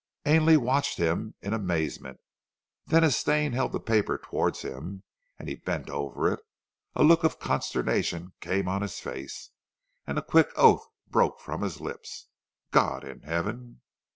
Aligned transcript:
Ainley 0.25 0.57
watched 0.57 0.97
him 0.97 1.35
in 1.43 1.53
amazement, 1.53 2.17
and 2.87 2.91
then 2.95 3.03
as 3.03 3.15
Stane 3.15 3.53
held 3.53 3.71
the 3.71 3.79
paper 3.79 4.17
towards 4.17 4.63
him, 4.63 5.03
and 5.37 5.47
he 5.47 5.53
bent 5.57 5.91
over 5.91 6.33
it, 6.33 6.39
a 6.95 7.03
look 7.03 7.23
of 7.23 7.37
consternation 7.37 8.33
came 8.41 8.67
on 8.67 8.81
his 8.81 8.99
face, 8.99 9.51
and 10.07 10.17
a 10.17 10.23
quick 10.23 10.47
oath 10.55 10.87
broke 11.07 11.39
from 11.39 11.61
his 11.61 11.79
lips. 11.79 12.29
"God 12.71 13.03
in 13.03 13.21
heaven!" 13.21 13.81